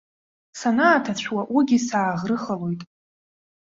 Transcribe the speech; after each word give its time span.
Санааҭацәуа 0.59 1.41
уигьы 1.55 1.79
сааӷрыхалоит. 1.87 2.81